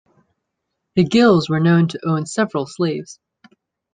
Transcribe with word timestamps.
The 0.95 1.03
Gills 1.03 1.47
were 1.47 1.59
known 1.59 1.87
to 1.89 2.03
own 2.09 2.25
several 2.25 2.65
slaves. 2.65 3.19